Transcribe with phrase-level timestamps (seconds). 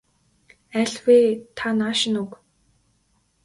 [0.79, 1.17] Аль вэ
[1.57, 2.31] та нааш нь өг.